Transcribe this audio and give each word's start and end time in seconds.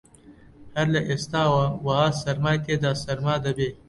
هەر 0.75 0.87
لە 0.95 1.01
ئێستاوە 1.09 1.65
وەها 1.85 2.09
سەرمای 2.21 2.61
تێدا 2.65 2.91
سەرما 3.03 3.35
دەبێ 3.45 3.69